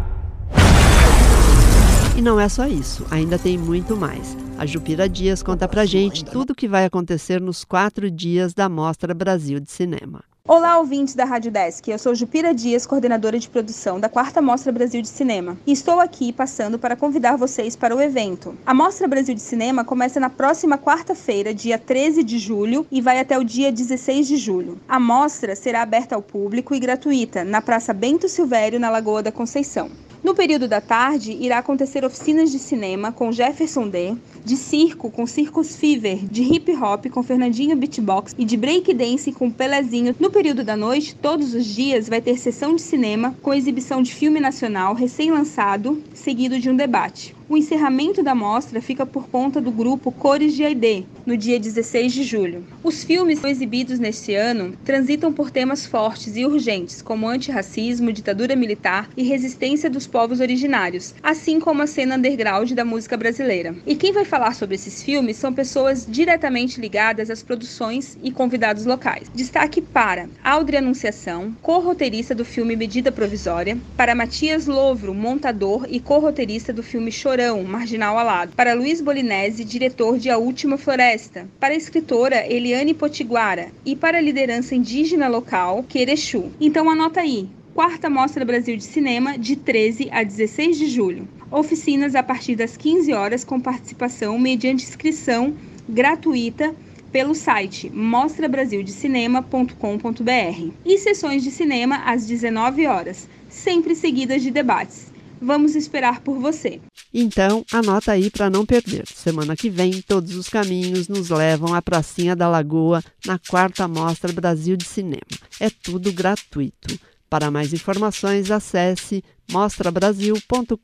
E 2.19 2.21
não 2.21 2.41
é 2.41 2.49
só 2.49 2.67
isso, 2.67 3.07
ainda 3.13 3.39
tem 3.39 3.57
muito 3.57 3.97
mais. 3.97 4.37
A 4.59 4.67
Jupira 4.67 5.09
Dias 5.09 5.41
conta 5.41 5.69
pra 5.69 5.87
gente 5.87 6.25
tudo 6.25 6.51
o 6.51 6.55
que 6.55 6.67
vai 6.67 6.85
acontecer 6.85 7.41
nos 7.41 7.63
quatro 7.63 8.11
dias 8.11 8.53
da 8.53 8.69
Mostra 8.69 9.15
Brasil 9.15 9.61
de 9.61 9.71
Cinema. 9.71 10.25
Olá, 10.45 10.81
ouvintes 10.81 11.15
da 11.15 11.25
Rádio 11.25 11.53
Desk. 11.53 11.87
Eu 11.87 11.97
sou 11.97 12.17
Jupira 12.17 12.53
Dias, 12.53 12.85
coordenadora 12.85 13.39
de 13.39 13.49
produção 13.49 14.01
da 14.01 14.09
Quarta 14.09 14.43
Mostra 14.43 14.73
Brasil 14.73 15.01
de 15.01 15.07
Cinema. 15.07 15.57
E 15.65 15.71
estou 15.71 16.01
aqui 16.01 16.33
passando 16.33 16.77
para 16.77 16.97
convidar 16.97 17.37
vocês 17.37 17.77
para 17.77 17.95
o 17.95 18.01
evento. 18.01 18.53
A 18.67 18.75
Mostra 18.75 19.07
Brasil 19.07 19.37
de 19.37 19.41
Cinema 19.41 19.85
começa 19.85 20.19
na 20.19 20.29
próxima 20.29 20.77
quarta-feira, 20.77 21.55
dia 21.55 21.79
13 21.79 22.25
de 22.25 22.41
julho, 22.41 22.85
e 22.91 23.01
vai 23.01 23.21
até 23.21 23.39
o 23.39 23.45
dia 23.45 23.71
16 23.71 24.27
de 24.27 24.39
julho. 24.39 24.81
A 24.89 24.99
mostra 24.99 25.55
será 25.55 25.83
aberta 25.83 26.17
ao 26.17 26.23
público 26.23 26.75
e 26.75 26.81
gratuita 26.81 27.45
na 27.45 27.63
Praça 27.63 27.95
Bento 27.95 28.29
Silvério, 28.29 28.81
na 28.81 28.91
Lagoa 28.91 29.23
da 29.23 29.31
Conceição. 29.31 29.89
No 30.23 30.35
período 30.35 30.67
da 30.67 30.81
tarde, 30.81 31.37
irá 31.41 31.59
acontecer 31.59 32.05
oficinas 32.05 32.51
de 32.51 32.59
cinema 32.59 33.13
com 33.13 33.31
Jefferson 33.31 33.89
D, 33.89 34.17
de 34.45 34.57
circo 34.57 35.11
com 35.11 35.27
Circus 35.27 35.77
Fever, 35.77 36.19
de 36.27 36.43
hip 36.43 36.75
hop 36.75 37.07
com 37.07 37.23
Fernandinho 37.23 37.77
Beatbox 37.77 38.35
e 38.37 38.45
de 38.45 38.57
break 38.57 38.93
dance 38.95 39.31
com 39.31 39.49
Pelezinho. 39.49 40.17
No 40.19 40.31
período 40.31 40.65
da 40.65 40.77
noite, 40.77 41.15
todos 41.15 41.55
os 41.55 41.65
dias, 41.65 42.09
vai 42.09 42.21
ter 42.21 42.37
sessão 42.37 42.75
de 42.75 42.83
cinema 42.83 43.37
com 43.43 43.55
exibição 43.55 44.03
de 44.03 44.13
filme 44.13 44.41
nacional 44.41 44.93
recém-lançado, 44.93 46.03
seguido 46.13 46.59
de 46.59 46.69
um 46.69 46.77
debate. 46.77 47.38
O 47.51 47.57
encerramento 47.57 48.23
da 48.23 48.35
mostra 48.35 48.79
fica 48.79 49.07
por 49.07 49.27
conta 49.27 49.59
do 49.59 49.71
grupo 49.71 50.13
Cores 50.13 50.53
de 50.53 50.65
Aide, 50.65 51.07
no 51.25 51.35
dia 51.35 51.59
16 51.59 52.13
de 52.13 52.23
julho. 52.23 52.63
Os 52.85 53.03
filmes 53.03 53.43
exibidos 53.43 53.99
neste 53.99 54.35
ano 54.35 54.75
transitam 54.85 55.33
por 55.33 55.51
temas 55.51 55.87
fortes 55.87 56.37
e 56.37 56.45
urgentes, 56.45 57.01
como 57.01 57.27
antirracismo, 57.27 58.13
ditadura 58.13 58.55
militar 58.55 59.09
e 59.17 59.23
resistência 59.23 59.89
dos 59.89 60.07
povos 60.07 60.41
originários, 60.41 61.15
assim 61.23 61.59
como 61.59 61.81
a 61.81 61.87
cena 61.87 62.17
underground 62.17 62.73
da 62.73 62.85
música 62.85 63.17
brasileira. 63.17 63.75
E 63.87 63.97
quem 63.97 64.13
vai 64.13 64.27
falar 64.27 64.55
sobre 64.55 64.75
esses 64.75 65.03
filmes 65.03 65.39
são 65.39 65.51
pessoas 65.51 66.07
diretamente 66.07 66.79
ligadas 66.79 67.31
às 67.31 67.43
produções 67.43 68.19
e 68.23 68.31
convidados 68.31 68.85
locais. 68.85 69.31
Destaque 69.35 69.81
para 69.81 70.29
Audrey 70.45 70.77
Anunciação, 70.81 71.57
co-roteirista 71.63 72.35
do 72.35 72.45
filme 72.45 72.77
Medida 72.77 73.11
Provisória, 73.11 73.79
para 73.97 74.15
Matias 74.15 74.67
Lovro, 74.67 75.15
montador 75.15 75.87
e 75.89 75.99
co-roteirista 75.99 76.75
do 76.75 76.83
filme 76.83 77.11
Chorão 77.11 77.38
Marginal 77.65 78.19
Alado. 78.19 78.53
Para 78.57 78.75
Luiz 78.75 79.01
Bolinese, 79.01 79.65
diretor 79.65 80.19
de 80.19 80.29
A 80.29 80.39
Última 80.39 80.77
Floresta. 80.77 81.47
Para 81.61 81.73
a 81.73 81.77
escritora 81.77 82.45
Eliane 82.53 82.93
Potiguara. 82.93 83.69
E 83.87 83.95
para 83.95 84.19
a 84.19 84.21
liderança 84.21 84.75
indígena 84.75 85.29
local, 85.29 85.85
Querechu. 85.89 86.51
Então 86.61 86.91
anota 86.91 87.21
aí. 87.21 87.49
Quarta 87.73 88.11
Mostra 88.11 88.45
Brasil 88.45 88.77
de 88.77 88.83
Cinema, 88.83 89.39
de 89.39 89.55
13 89.55 90.09
a 90.11 90.25
16 90.25 90.79
de 90.79 90.89
julho. 90.89 91.29
Oficinas 91.49 92.17
a 92.17 92.25
partir 92.25 92.57
das 92.57 92.77
15 92.77 93.13
horas 93.13 93.45
com 93.45 93.61
participação 93.61 94.37
mediante 94.37 94.83
inscrição 94.83 95.55
gratuita 95.89 96.75
pelo 97.13 97.37
site 97.37 97.89
mostrabrasildecinema.com.br 97.89 100.73
e 100.85 100.99
sessões 100.99 101.45
de 101.45 101.53
cinema 101.53 102.03
às 102.05 102.27
19 102.27 102.85
horas, 102.87 103.29
sempre 103.49 103.95
seguidas 103.95 104.43
de 104.43 104.51
debates. 104.51 105.08
Vamos 105.41 105.75
esperar 105.75 106.21
por 106.21 106.39
você. 106.39 106.81
Então, 107.13 107.65
anota 107.73 108.13
aí 108.13 108.31
para 108.31 108.51
não 108.51 108.67
perder. 108.67 109.07
Semana 109.07 109.57
que 109.57 109.71
vem, 109.71 110.03
todos 110.03 110.35
os 110.35 110.49
caminhos 110.49 111.09
nos 111.09 111.31
levam 111.31 111.75
à 111.75 111.81
Pracinha 111.81 112.37
da 112.37 112.49
Lagoa, 112.49 113.03
na 113.25 113.39
quarta 113.39 113.89
Mostra 113.89 114.33
Brasil 114.33 114.77
de 114.77 114.85
Cinema. 114.85 115.23
É 115.61 115.71
tudo 115.71 116.13
gratuito. 116.13 116.99
Para 117.31 117.51
mais 117.51 117.73
informações, 117.73 118.51
acesse 118.51 119.23
mostrabrasil.com.br. 119.51 120.77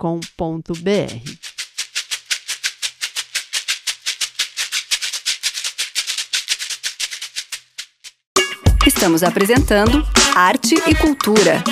Estamos 8.87 9.23
apresentando 9.23 10.07
Arte 10.35 10.75
e 10.87 10.95
Cultura. 10.95 11.63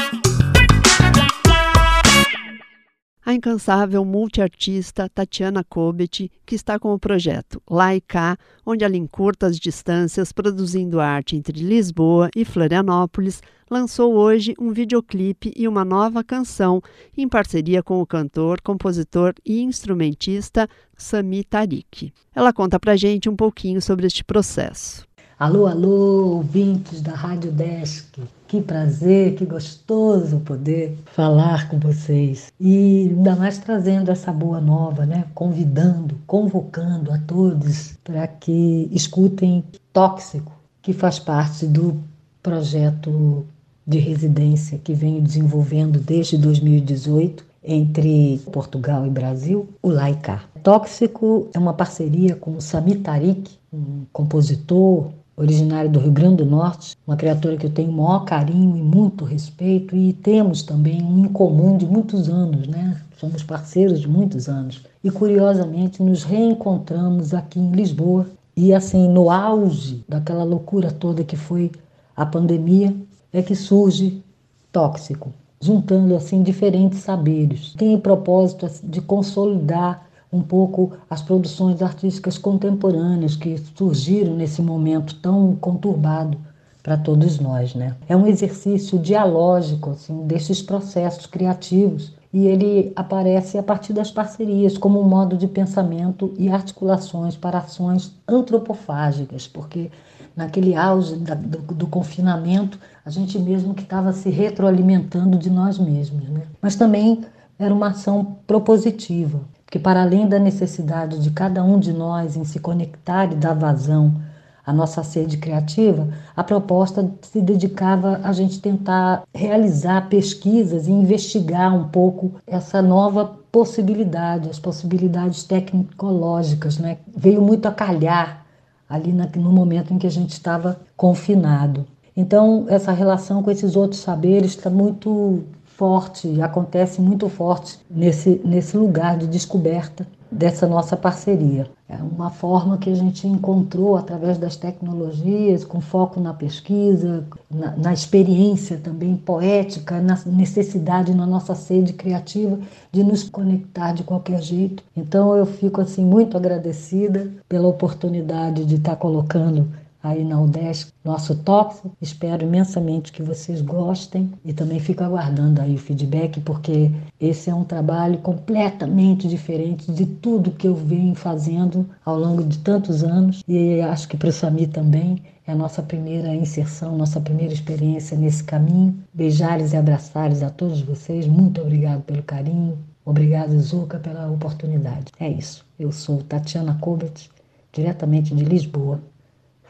A 3.25 3.33
incansável 3.33 4.05
multiartista 4.05 5.09
Tatiana 5.09 5.63
Kobet, 5.63 6.31
que 6.45 6.55
está 6.55 6.79
com 6.79 6.93
o 6.93 6.99
projeto 6.99 7.63
Lá 7.71 7.95
e 7.95 8.01
Cá, 8.01 8.37
onde 8.67 8.85
ela 8.85 8.97
encurta 8.97 9.47
as 9.47 9.59
distâncias 9.59 10.33
produzindo 10.33 11.01
arte 11.01 11.37
entre 11.37 11.63
Lisboa 11.63 12.29
e 12.35 12.45
Florianópolis, 12.45 13.41
lançou 13.71 14.15
hoje 14.15 14.55
um 14.59 14.73
videoclipe 14.73 15.53
e 15.57 15.69
uma 15.69 15.85
nova 15.85 16.23
canção 16.25 16.83
em 17.17 17.29
parceria 17.29 17.83
com 17.83 18.01
o 18.01 18.07
cantor, 18.07 18.61
compositor 18.61 19.33
e 19.47 19.63
instrumentista 19.63 20.69
Sami 20.97 21.45
Tariq. 21.45 22.13
Ela 22.35 22.53
conta 22.53 22.79
pra 22.79 22.97
gente 22.97 23.29
um 23.29 23.37
pouquinho 23.37 23.81
sobre 23.81 24.07
este 24.07 24.25
processo. 24.25 25.07
Alô, 25.39 25.67
alô, 25.67 26.37
ouvintes 26.37 27.01
da 27.01 27.15
Rádio 27.15 27.51
Desk. 27.51 28.21
Que 28.53 28.61
prazer, 28.61 29.35
que 29.35 29.47
gostoso 29.47 30.41
poder 30.41 30.99
falar 31.07 31.71
com 31.71 31.79
vocês. 31.79 32.53
E 32.61 33.09
ainda 33.09 33.35
mais 33.35 33.57
trazendo 33.57 34.11
essa 34.11 34.31
boa 34.31 34.61
nova, 34.61 35.07
né? 35.07 35.25
Convidando, 35.35 36.17
convocando 36.27 37.11
a 37.11 37.17
todos 37.17 37.95
para 38.05 38.27
que 38.27 38.91
escutem 38.93 39.65
Tóxico, 39.91 40.53
que 40.83 40.93
faz 40.93 41.19
parte 41.19 41.65
do 41.65 41.99
projeto 42.43 43.47
de 43.87 43.99
residência 43.99 44.77
que 44.77 44.93
venho 44.93 45.23
desenvolvendo 45.23 45.99
desde 45.99 46.37
2018 46.37 47.47
entre 47.65 48.39
Portugal 48.53 49.07
e 49.07 49.11
Brasil, 49.11 49.67
o 49.83 49.89
Laicá. 49.89 50.43
Tóxico 50.63 51.49
é 51.55 51.59
uma 51.59 51.73
parceria 51.73 52.37
com 52.37 52.57
o 52.57 52.61
Sami 52.61 52.97
Tariq, 52.97 53.51
um 53.73 54.05
compositor, 54.13 55.11
originário 55.37 55.91
do 55.91 55.99
Rio 55.99 56.13
Grande 56.13 56.45
do 56.45 56.47
Norte, 56.47 56.97
uma 57.07 57.17
criatura 57.17 57.57
que 57.57 57.67
eu 57.67 57.71
tenho 57.71 57.91
o 57.91 57.93
maior 57.93 58.25
carinho 58.25 58.77
e 58.77 58.83
muito 58.83 59.25
respeito, 59.25 59.97
e 59.97 60.13
temos 60.13 60.63
também 60.63 61.03
um 61.03 61.25
em 61.25 61.29
comum 61.29 61.77
de 61.77 61.87
muitos 61.87 62.29
anos, 62.29 62.67
né? 62.67 63.01
Somos 63.17 63.43
parceiros 63.43 64.01
de 64.01 64.09
muitos 64.09 64.49
anos. 64.49 64.83
E 65.03 65.11
curiosamente 65.11 66.03
nos 66.03 66.23
reencontramos 66.23 67.33
aqui 67.33 67.59
em 67.59 67.73
Lisboa, 67.73 68.27
e 68.57 68.75
assim, 68.75 69.09
no 69.09 69.31
auge 69.31 70.05
daquela 70.09 70.45
loucura 70.45 70.91
toda 70.91 71.25
que 71.25 71.37
foi 71.37 71.71
a 72.15 72.27
pandemia, 72.27 72.95
é 73.33 73.41
que 73.41 73.55
surge 73.55 74.23
Tóxico, 74.71 75.33
juntando 75.61 76.15
assim 76.17 76.43
diferentes 76.43 77.01
saberes. 77.01 77.75
Tem 77.75 77.95
o 77.95 78.01
propósito 78.01 78.69
de 78.85 79.01
consolidar 79.01 80.07
um 80.33 80.41
pouco 80.41 80.93
as 81.11 81.21
produções 81.21 81.83
artísticas 81.83 82.39
contemporâneas 82.39 83.37
que 83.37 83.59
surgiram 83.77 84.35
nesse 84.35 84.63
momento 84.63 85.15
tão 85.17 85.55
conturbado 85.57 86.39
para 86.83 86.97
todos 86.97 87.39
nós, 87.39 87.75
né? 87.75 87.95
É 88.09 88.17
um 88.17 88.27
exercício 88.27 88.99
dialógico 88.99 89.91
assim 89.91 90.27
desses 90.27 90.61
processos 90.63 91.27
criativos 91.27 92.13
e 92.33 92.47
ele 92.47 92.93
aparece 92.97 93.59
a 93.59 93.63
partir 93.63 93.93
das 93.93 94.11
parcerias 94.11 94.79
como 94.79 95.01
um 95.01 95.07
modo 95.07 95.37
de 95.37 95.47
pensamento 95.47 96.33
e 96.39 96.49
articulações 96.49 97.37
para 97.37 97.59
ações 97.59 98.17
antropofágicas, 98.27 99.47
porque 99.47 99.91
naquele 100.35 100.75
auge 100.75 101.17
da, 101.17 101.35
do, 101.35 101.59
do, 101.59 101.87
confinamento 101.87 102.79
a 103.05 103.11
gente 103.11 103.39
mesmo 103.39 103.75
que 103.75 103.83
estava 103.83 104.13
se 104.13 104.31
retroalimentando 104.31 105.37
de 105.37 105.51
nós 105.51 105.79
mesmos, 105.79 106.27
né? 106.31 106.43
Mas 106.61 106.75
também 106.75 107.21
era 107.59 107.73
uma 107.73 107.89
ação 107.89 108.39
propositiva, 108.47 109.41
que 109.73 109.79
para 109.79 110.03
além 110.03 110.29
da 110.29 110.39
necessidade 110.39 111.19
de 111.19 111.31
cada 111.31 111.65
um 111.65 111.79
de 111.79 111.95
nós 111.95 112.37
em 112.37 112.45
se 112.45 112.61
conectar 112.61 113.33
e 113.33 113.35
dar 113.35 113.55
vazão 113.55 114.21
à 114.67 114.71
nossa 114.71 115.03
sede 115.03 115.39
criativa, 115.39 116.09
a 116.37 116.45
proposta 116.45 117.11
se 117.23 117.41
dedicava 117.41 118.21
a 118.23 118.35
gente 118.35 118.61
tentar 118.61 119.23
realizar 119.35 120.11
pesquisas 120.11 120.87
e 120.87 120.91
investigar 120.91 121.75
um 121.75 121.89
pouco 121.89 122.35
essa 122.47 122.83
nova 122.83 123.25
possibilidade, 123.51 124.51
as 124.51 124.59
possibilidades 124.59 125.43
tecnológicas, 125.45 126.77
né? 126.77 126.99
Veio 127.17 127.41
muito 127.41 127.67
a 127.67 127.73
calhar 127.73 128.45
ali 128.87 129.11
no 129.11 129.51
momento 129.51 129.95
em 129.95 129.99
que 129.99 130.07
a 130.07 130.11
gente 130.11 130.33
estava 130.33 130.83
confinado. 130.95 131.87
Então, 132.15 132.67
essa 132.69 132.93
relação 132.93 133.43
com 133.43 133.51
esses 133.51 133.75
outros 133.75 134.03
saberes 134.03 134.51
está 134.51 134.69
muito 134.69 135.45
forte, 135.77 136.41
acontece 136.41 137.01
muito 137.01 137.29
forte 137.29 137.79
nesse, 137.91 138.41
nesse 138.45 138.77
lugar 138.77 139.17
de 139.17 139.27
descoberta 139.27 140.07
dessa 140.31 140.67
nossa 140.67 140.97
parceria. 140.97 141.67
É 141.87 141.97
uma 141.97 142.31
forma 142.31 142.79
que 142.79 142.89
a 142.89 142.95
gente 142.95 143.29
encontrou 143.29 143.97
através 143.97 144.39
das 144.39 144.57
tecnologias, 144.57 145.63
com 145.63 145.79
foco 145.79 146.19
na 146.19 146.33
pesquisa, 146.33 147.25
na, 147.51 147.77
na, 147.77 147.93
experiência 147.93 148.79
também 148.79 149.15
poética, 149.15 150.01
na 150.01 150.19
necessidade, 150.25 151.15
na 151.15 151.27
nossa 151.27 151.55
sede 151.55 151.93
criativa 151.93 152.59
de 152.91 153.05
nos 153.05 153.29
conectar 153.29 153.93
de 153.93 154.05
qualquer 154.05 154.41
jeito. 154.41 154.83
Então 154.97 155.37
eu 155.37 155.45
fico 155.45 155.83
assim 155.83 156.05
muito 156.05 156.35
agradecida 156.35 157.31
pela 157.47 157.69
oportunidade 157.69 158.65
de 158.65 158.77
estar 158.77 158.97
colocando 158.97 159.69
aí 160.03 160.25
na 160.25 160.41
UDESC, 160.41 160.93
nosso 161.05 161.35
tóxico. 161.37 161.93
Espero 162.01 162.45
imensamente 162.45 163.13
que 163.13 163.23
vocês 163.23 163.61
gostem 163.61 164.33
e 164.45 164.53
também 164.53 164.81
fico 164.81 165.05
aguardando 165.05 165.61
aí 165.61 165.75
o 165.75 165.79
feedback, 165.79 166.41
porque 166.41 166.91
esse 167.21 167.49
é 167.49 167.55
um 167.55 167.65
trabalho 167.65 168.19
completamente 168.19 169.29
diferente 169.29 169.93
de 169.93 170.07
tudo 170.07 170.51
que 170.51 170.67
eu 170.67 170.75
venho 170.75 171.15
fazendo 171.15 171.89
ao 172.05 172.19
longo 172.19 172.43
de 172.43 172.59
tantos 172.59 173.05
anos 173.05 173.43
e 173.47 173.81
acho 173.81 174.09
que 174.09 174.17
para 174.17 174.29
o 174.29 174.33
Sami 174.33 174.67
também 174.67 175.23
é 175.47 175.53
a 175.53 175.57
nossa 175.57 175.83
primeira 175.83 176.35
inserção, 176.35 176.97
nossa 176.97 177.21
primeira 177.21 177.53
experiência 177.53 178.17
nesse 178.17 178.45
caminho. 178.45 178.97
Beijares 179.13 179.73
e 179.73 179.77
abraçares 179.77 180.43
a 180.43 180.51
todos 180.51 180.81
vocês. 180.83 181.27
Muito 181.27 181.61
obrigado 181.61 182.03
pelo 182.03 182.23
carinho. 182.23 182.79
Obrigado, 183.05 183.59
Zuka, 183.59 183.99
pela 183.99 184.31
oportunidade. 184.31 185.07
É 185.19 185.29
isso. 185.29 185.67
Eu 185.79 185.91
sou 185.91 186.23
Tatiana 186.23 186.79
Kobet, 186.81 187.29
diretamente 187.73 188.35
de 188.35 188.45
Lisboa, 188.45 189.01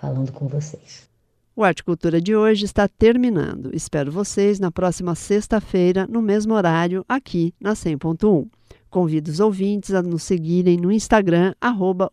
falando 0.03 0.33
com 0.33 0.49
vocês. 0.49 1.09
O 1.55 1.63
Arte 1.63 1.85
Cultura 1.85 2.21
de 2.21 2.35
hoje 2.35 2.65
está 2.65 2.89
terminando. 2.89 3.71
Espero 3.73 4.11
vocês 4.11 4.59
na 4.59 4.73
próxima 4.73 5.15
sexta-feira, 5.15 6.09
no 6.09 6.21
mesmo 6.21 6.55
horário, 6.55 7.05
aqui 7.09 7.55
na 7.61 7.75
100.1. 7.75 8.49
Convido 8.91 9.31
os 9.31 9.39
ouvintes 9.39 9.95
a 9.95 10.03
nos 10.03 10.25
seguirem 10.25 10.77
no 10.77 10.91
Instagram, 10.91 11.55
arroba 11.61 12.11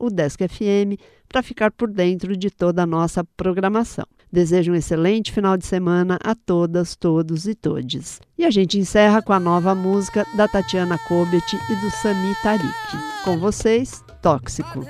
para 1.28 1.44
ficar 1.44 1.72
por 1.72 1.90
dentro 1.90 2.38
de 2.38 2.50
toda 2.50 2.84
a 2.84 2.86
nossa 2.86 3.24
programação. 3.36 4.06
Desejo 4.32 4.72
um 4.72 4.76
excelente 4.76 5.32
final 5.32 5.58
de 5.58 5.66
semana 5.66 6.20
a 6.24 6.36
todas, 6.36 6.96
todos 6.96 7.48
e 7.48 7.56
todes. 7.56 8.22
E 8.38 8.46
a 8.46 8.52
gente 8.52 8.78
encerra 8.78 9.22
com 9.22 9.34
a 9.34 9.40
nova 9.40 9.74
música 9.74 10.26
da 10.36 10.48
Tatiana 10.48 10.98
Kobet 11.08 11.56
e 11.56 11.76
do 11.76 11.90
Sami 11.90 12.36
Tarik. 12.44 12.64
Com 13.24 13.38
vocês, 13.40 14.04
Tóxico. 14.22 14.86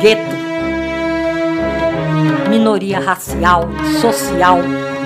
Gueto, 0.00 0.36
minoria 2.48 3.00
racial, 3.00 3.68
social, 4.00 4.58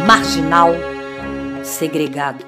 marginal, 0.06 0.74
segregado. 1.62 2.44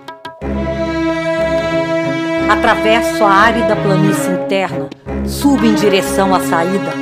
Atravesso 2.51 3.25
a 3.25 3.31
árida 3.31 3.77
planície 3.77 4.33
interna, 4.33 4.89
subo 5.27 5.65
em 5.65 5.75
direção 5.75 6.35
à 6.35 6.41
saída, 6.41 6.93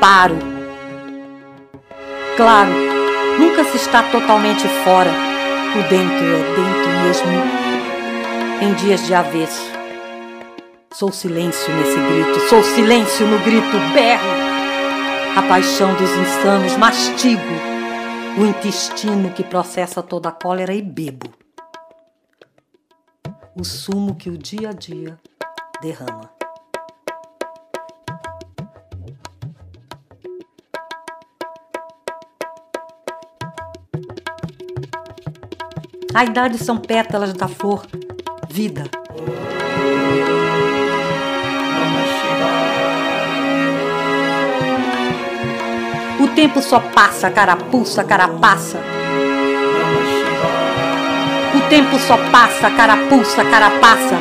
paro. 0.00 0.38
Claro, 2.36 2.70
nunca 3.38 3.64
se 3.64 3.76
está 3.76 4.02
totalmente 4.02 4.66
fora, 4.84 5.10
o 5.74 5.82
dentro 5.88 6.24
é 6.24 6.42
dentro 6.56 6.90
mesmo, 7.02 7.28
em 8.60 8.74
dias 8.74 9.06
de 9.06 9.14
avesso. 9.14 9.77
Sou 10.92 11.12
silêncio 11.12 11.74
nesse 11.76 11.96
grito, 11.96 12.40
sou 12.48 12.62
silêncio 12.62 13.26
no 13.26 13.38
grito, 13.44 13.76
berro 13.94 14.48
a 15.36 15.42
paixão 15.42 15.94
dos 15.94 16.10
insanos, 16.10 16.76
mastigo 16.76 17.40
o 18.36 18.44
intestino 18.44 19.30
que 19.32 19.44
processa 19.44 20.02
toda 20.02 20.30
a 20.30 20.32
cólera 20.32 20.74
e 20.74 20.82
bebo 20.82 21.30
o 23.54 23.64
sumo 23.64 24.16
que 24.16 24.30
o 24.30 24.36
dia 24.36 24.70
a 24.70 24.72
dia 24.72 25.18
derrama. 25.80 26.30
A 36.14 36.24
idade 36.24 36.58
são 36.58 36.78
pétalas 36.78 37.32
da 37.32 37.46
flor, 37.46 37.86
vida. 38.48 38.97
Tempo 46.38 46.62
só 46.62 46.78
passa, 46.78 47.28
carapuça, 47.32 48.04
carapaça. 48.04 48.78
O 51.52 51.68
tempo 51.68 51.98
só 51.98 52.16
passa, 52.30 52.70
carapuça, 52.70 53.44
carapaça. 53.44 54.14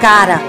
Cara. 0.00 0.40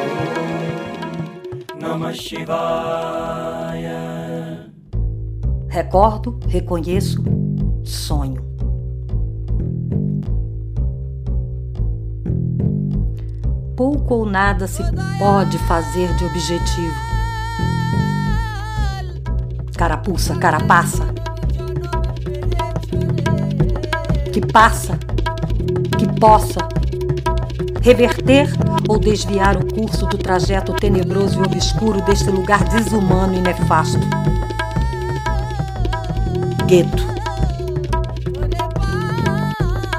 Recordo, 5.68 6.40
reconheço, 6.48 7.22
sonho. 7.84 8.42
Pouco 13.76 14.14
ou 14.14 14.26
nada 14.26 14.66
se 14.66 14.82
pode 15.20 15.58
fazer 15.68 16.08
de 16.16 16.24
objetivo 16.24 17.07
carapuça, 19.88 20.36
carapaça. 20.36 21.08
Que 24.34 24.46
passa, 24.46 25.00
que 25.98 26.20
possa 26.20 26.68
reverter 27.82 28.50
ou 28.90 29.00
desviar 29.00 29.56
o 29.56 29.66
curso 29.74 30.06
do 30.08 30.18
trajeto 30.18 30.74
tenebroso 30.74 31.40
e 31.40 31.46
obscuro 31.46 32.02
deste 32.02 32.30
lugar 32.30 32.66
desumano 32.66 33.36
e 33.36 33.40
nefasto. 33.40 34.02
Gueto. 36.66 37.08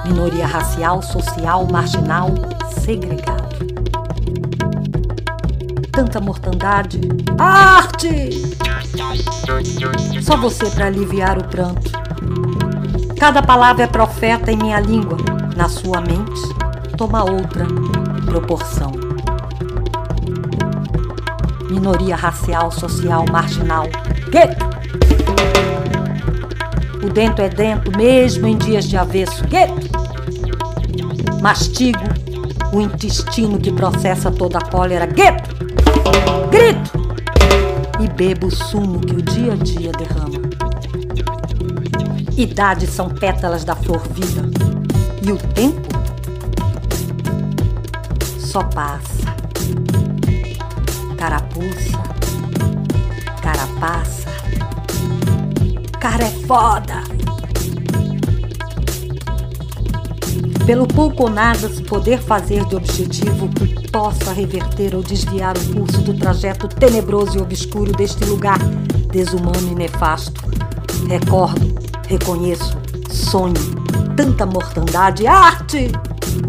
Minoria 0.05 0.47
racial, 0.47 1.01
social, 1.03 1.67
marginal, 1.73 2.35
segregado. 2.79 3.57
Tanta 5.91 6.21
mortandade. 6.21 7.01
Arte! 7.39 8.68
Só 10.21 10.37
você 10.37 10.69
para 10.71 10.87
aliviar 10.87 11.39
o 11.39 11.45
pranto. 11.45 11.93
Cada 13.19 13.43
palavra 13.43 13.85
é 13.85 13.87
profeta 13.87 14.51
em 14.51 14.57
minha 14.57 14.81
língua. 14.81 15.17
Na 15.57 15.69
sua 15.69 16.01
mente, 16.01 16.41
toma 16.97 17.23
outra 17.23 17.67
proporção. 18.25 18.93
Minoria 21.71 22.17
racial, 22.17 22.73
social, 22.73 23.25
marginal. 23.31 23.85
Gueto! 24.31 24.67
O 27.05 27.09
dentro 27.09 27.45
é 27.45 27.49
dentro, 27.49 27.97
mesmo 27.97 28.49
em 28.49 28.57
dias 28.57 28.85
de 28.85 28.97
avesso. 28.97 29.45
Gueto! 29.47 29.89
Mastigo 31.41 32.03
o 32.73 32.81
intestino 32.81 33.59
que 33.59 33.73
processa 33.73 34.31
toda 34.31 34.59
a 34.59 34.65
cólera. 34.65 35.07
Gueto! 35.07 35.55
Grito! 36.51 36.98
Bebo 38.17 38.49
o 38.49 38.51
sumo 38.51 39.01
que 39.01 39.15
o 39.15 39.23
dia 39.23 39.53
a 39.53 39.57
dia 39.57 39.93
derrama. 39.93 40.41
Idades 42.37 42.91
são 42.91 43.09
pétalas 43.09 43.65
da 43.65 43.75
flor 43.75 44.03
viva. 44.09 44.43
E 45.23 45.33
o 45.33 45.37
tempo 45.37 45.89
só 48.39 48.63
passa. 48.63 49.37
Carapuça, 51.17 51.99
carapaça, 53.43 54.31
cara 56.01 56.25
é 56.25 56.31
foda. 56.47 57.03
Pelo 60.65 60.87
pouco 60.87 61.25
ou 61.25 61.31
nada 61.31 61.69
se 61.69 61.83
poder 61.83 62.19
fazer 62.21 62.65
de 62.67 62.77
objetivo 62.77 63.49
que 63.49 63.91
possa 63.91 64.33
reverter 64.79 64.95
ou 64.95 65.03
desviar 65.03 65.57
o 65.57 65.75
curso 65.75 66.01
do 66.01 66.15
trajeto 66.15 66.69
tenebroso 66.69 67.37
e 67.37 67.41
obscuro 67.41 67.93
deste 67.93 68.25
lugar 68.25 68.59
desumano 69.11 69.73
e 69.73 69.75
nefasto. 69.75 70.41
Recordo, 71.09 71.75
reconheço, 72.07 72.79
sonho, 73.11 73.55
tanta 74.17 74.47
mortandade. 74.47 75.27
Arte! 75.27 75.91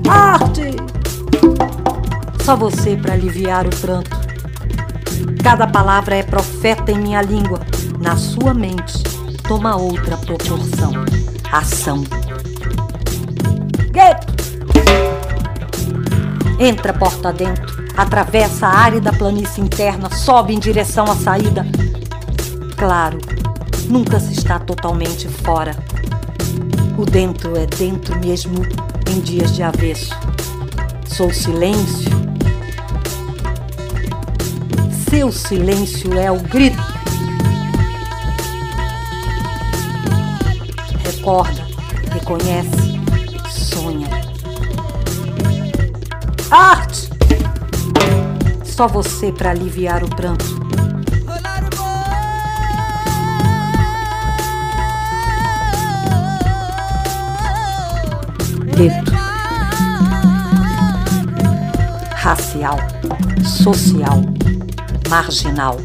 Arte! 0.08 0.76
Só 2.44 2.56
você 2.56 2.96
para 2.96 3.14
aliviar 3.14 3.66
o 3.66 3.70
pranto. 3.70 4.18
Cada 5.44 5.68
palavra 5.68 6.16
é 6.16 6.24
profeta 6.24 6.92
em 6.92 7.00
minha 7.00 7.22
língua. 7.22 7.60
Na 8.00 8.16
sua 8.16 8.54
mente, 8.54 9.04
toma 9.48 9.76
outra 9.76 10.18
proporção. 10.18 10.94
Ação. 11.52 12.04
Gueto! 13.92 14.40
Entra 16.60 16.94
porta 16.94 17.32
dentro, 17.32 17.69
atravessa 18.00 18.66
a 18.66 18.78
árida 18.78 19.12
planície 19.12 19.62
interna, 19.62 20.10
sobe 20.10 20.54
em 20.54 20.60
direção 20.60 21.04
à 21.12 21.16
saída. 21.18 21.66
Claro, 22.78 23.20
nunca 23.90 24.22
se 24.22 24.32
está 24.32 24.58
totalmente 24.58 25.28
fora. 25.28 25.76
O 26.98 27.06
dentro 27.06 27.58
é 27.58 27.66
dentro 27.66 28.18
mesmo 28.18 28.62
em 29.12 29.20
dias 29.20 29.54
de 29.54 29.64
avesso. 29.64 30.18
Sou 31.06 31.34
silêncio. 31.34 32.10
Seu 35.10 35.30
silêncio 35.30 36.18
é 36.18 36.32
o 36.32 36.40
grito. 36.40 36.82
Recorda, 41.04 41.68
reconhece, 42.14 42.98
sonha. 43.50 44.08
Arte! 46.50 47.09
Só 48.80 48.88
você 48.88 49.30
para 49.34 49.50
aliviar 49.50 50.06
o 50.06 50.08
pranto. 50.08 50.46
Gueto. 58.74 59.12
Racial, 62.16 62.78
social, 63.44 64.22
marginal. 65.10 65.76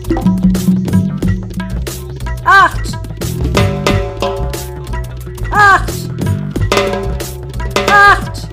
Arte! 2.44 2.92
Arte! 5.50 6.10
Arte! 7.90 8.48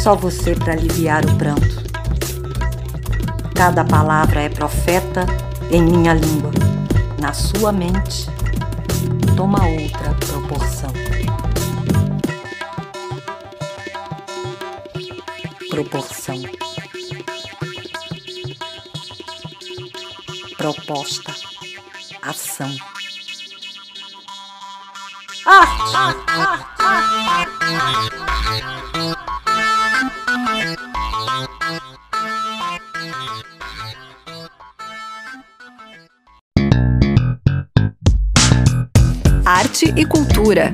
Só 0.00 0.14
você 0.14 0.54
para 0.54 0.74
aliviar 0.74 1.26
o 1.26 1.34
pranto. 1.34 1.81
Cada 3.64 3.84
palavra 3.84 4.40
é 4.40 4.48
profeta 4.48 5.24
em 5.70 5.80
minha 5.80 6.14
língua. 6.14 6.50
Na 7.20 7.32
sua 7.32 7.70
mente, 7.70 8.26
toma 9.36 9.64
outra 9.64 10.12
proporção. 10.26 10.92
Proporção. 15.70 16.42
Proposta. 20.58 21.32
Ação. 22.20 22.76
Arte! 25.46 25.96
Arte 26.26 26.71
e 39.96 40.04
cultura. 40.04 40.72